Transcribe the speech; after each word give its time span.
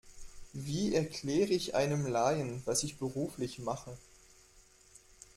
Wie 0.53 0.95
erkläre 0.95 1.51
ich 1.51 1.75
einem 1.75 2.07
Laien, 2.07 2.63
was 2.65 2.81
ich 2.81 2.97
beruflich 2.97 3.59
mache? 3.59 3.95